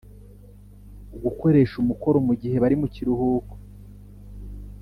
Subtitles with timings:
[1.23, 3.53] gukoresha umukoro mugihe bari mukiruhuko